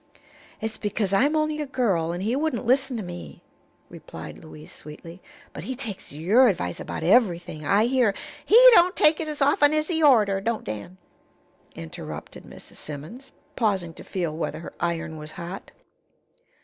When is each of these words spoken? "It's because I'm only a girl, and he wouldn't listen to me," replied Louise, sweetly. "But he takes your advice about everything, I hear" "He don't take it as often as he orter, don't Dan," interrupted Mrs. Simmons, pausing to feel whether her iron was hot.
"It's 0.61 0.79
because 0.79 1.13
I'm 1.13 1.35
only 1.35 1.61
a 1.61 1.67
girl, 1.67 2.11
and 2.11 2.23
he 2.23 2.35
wouldn't 2.35 2.65
listen 2.65 2.97
to 2.97 3.03
me," 3.03 3.43
replied 3.87 4.39
Louise, 4.39 4.73
sweetly. 4.73 5.21
"But 5.53 5.65
he 5.65 5.75
takes 5.75 6.11
your 6.11 6.47
advice 6.47 6.79
about 6.79 7.03
everything, 7.03 7.67
I 7.67 7.85
hear" 7.85 8.15
"He 8.47 8.57
don't 8.73 8.95
take 8.95 9.19
it 9.19 9.27
as 9.27 9.43
often 9.43 9.75
as 9.75 9.89
he 9.89 10.01
orter, 10.01 10.41
don't 10.41 10.63
Dan," 10.63 10.97
interrupted 11.75 12.45
Mrs. 12.45 12.77
Simmons, 12.77 13.31
pausing 13.55 13.93
to 13.93 14.03
feel 14.03 14.35
whether 14.35 14.57
her 14.61 14.73
iron 14.79 15.17
was 15.17 15.33
hot. 15.33 15.71